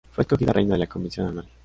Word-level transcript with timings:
Fue 0.11 0.23
escogida 0.23 0.51
reina 0.51 0.73
de 0.73 0.79
la 0.79 0.87
convención 0.87 1.27
anual. 1.27 1.47